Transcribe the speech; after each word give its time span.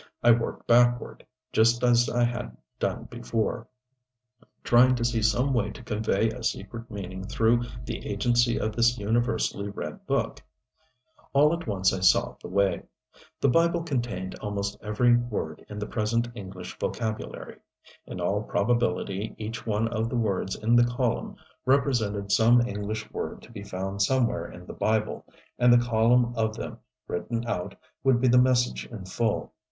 I 0.23 0.31
worked 0.31 0.65
backward, 0.65 1.27
just 1.53 1.83
as 1.83 2.09
I 2.09 2.23
had 2.23 2.57
done 2.79 3.03
before, 3.03 3.67
trying 4.63 4.95
to 4.95 5.05
see 5.05 5.21
some 5.21 5.53
way 5.53 5.69
to 5.69 5.83
convey 5.83 6.31
a 6.31 6.41
secret 6.43 6.89
meaning 6.89 7.23
through 7.27 7.65
the 7.85 8.03
agency 8.07 8.59
of 8.59 8.75
this 8.75 8.97
universally 8.97 9.69
read 9.69 10.07
book. 10.07 10.41
All 11.33 11.53
at 11.53 11.67
once 11.67 11.93
I 11.93 11.99
saw 11.99 12.35
the 12.41 12.47
way. 12.47 12.81
The 13.41 13.47
Bible 13.49 13.83
contained 13.83 14.33
almost 14.39 14.75
every 14.81 15.15
word 15.15 15.63
in 15.69 15.77
the 15.77 15.85
present 15.85 16.27
English 16.33 16.79
vocabulary. 16.79 17.57
In 18.07 18.19
all 18.19 18.41
probability 18.41 19.35
each 19.37 19.67
one 19.67 19.87
of 19.89 20.09
the 20.09 20.17
words 20.17 20.55
in 20.55 20.75
the 20.75 20.83
column 20.85 21.35
represented 21.63 22.31
some 22.31 22.59
English 22.61 23.11
word 23.11 23.43
to 23.43 23.51
be 23.51 23.61
found 23.61 24.01
somewhere 24.01 24.49
in 24.51 24.65
the 24.65 24.73
Bible, 24.73 25.27
and 25.59 25.71
the 25.71 25.77
column 25.77 26.33
of 26.35 26.57
them, 26.57 26.79
written 27.07 27.45
out, 27.45 27.75
would 28.03 28.19
be 28.19 28.27
the 28.27 28.41
message 28.41 28.87
in 28.87 29.05
full. 29.05 29.53